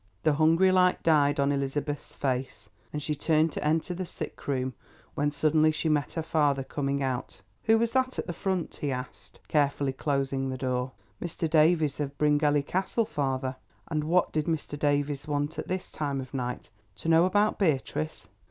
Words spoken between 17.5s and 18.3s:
Beatrice?"